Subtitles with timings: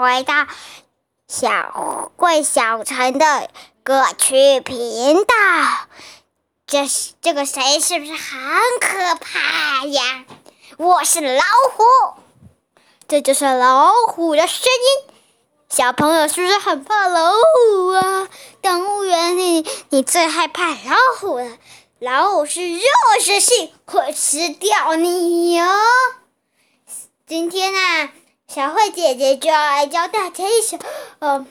[0.00, 0.46] 回到
[1.28, 3.50] 小桂小陈的
[3.82, 5.34] 歌曲频道。
[6.66, 8.40] 这是这个谁是不是很
[8.80, 10.24] 可怕呀？
[10.78, 11.84] 我是老虎，
[13.08, 15.14] 这就是老虎的声音。
[15.68, 18.28] 小朋友是不是很怕老虎啊？
[18.62, 21.58] 动物园里你最害怕老虎了，
[21.98, 22.80] 老虎是肉
[23.20, 25.66] 食性，会吃掉你哟。
[27.26, 28.12] 今天啊，
[28.52, 30.76] 小慧姐姐就要来教大家一首，
[31.20, 31.46] 呃，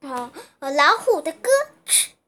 [0.00, 1.50] 呃，老虎的歌。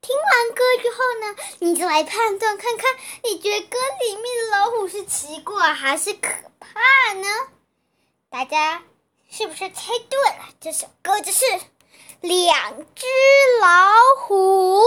[0.01, 7.29] 听完歌之后呢，你就来判断看看，你觉得歌里面的老虎是奇怪还是可怕呢？
[8.29, 8.83] 大家
[9.31, 10.49] 是不是猜对了？
[10.61, 11.45] 这首歌就是
[12.23, 13.07] 《两只
[13.61, 13.93] 老
[14.27, 14.81] 虎》。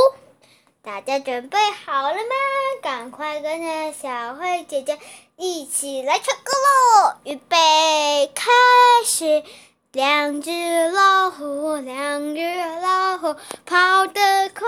[0.84, 2.36] 大家准备好了吗？
[2.84, 5.00] 赶快跟着小慧姐姐
[5.36, 7.16] 一起来唱歌喽！
[7.24, 8.52] 预备，开
[9.16, 9.44] 是！
[9.94, 10.52] 两只
[10.90, 12.42] 老虎，两只
[12.82, 13.34] 老虎，
[13.66, 14.68] 跑得快，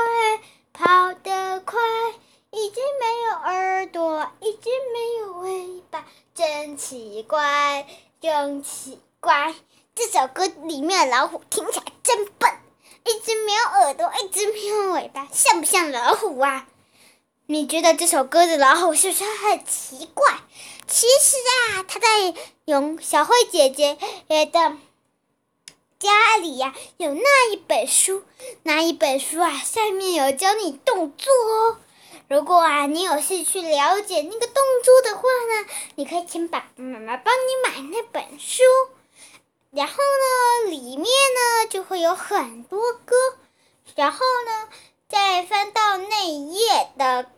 [0.72, 1.82] 跑得快。
[2.52, 7.86] 一只没有耳朵，一只没有尾巴，真奇怪，
[8.22, 9.54] 真奇怪。
[9.94, 12.50] 这首歌里面的老虎听起来真笨。
[13.04, 16.70] 一只没有耳朵，一只没有尾巴，像不像老虎啊？
[17.48, 20.38] 你觉得这首歌的老虎是不是很奇怪？
[20.88, 21.38] 其实
[21.76, 22.08] 啊，他在
[22.66, 23.98] 用小慧姐姐
[24.30, 24.78] 的
[26.00, 28.24] 家里呀，有那一本书，
[28.64, 29.40] 那一本书？
[29.40, 31.78] 啊，上面有教你动作哦。
[32.30, 38.64] 如果啊，你有兴趣了解那个动作的话呢，你可以请爸爸妈妈帮你买那本书。
[39.72, 43.16] 然后呢，里面呢就会有很多歌，
[43.96, 44.70] 然后呢，
[45.10, 47.30] 再翻到那一页的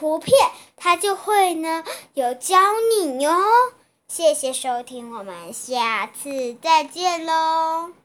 [0.00, 0.34] 图片，
[0.76, 1.84] 它就会呢
[2.14, 2.56] 有教
[2.96, 3.30] 你哟。
[4.08, 7.99] 谢谢收听，我们下次再见喽。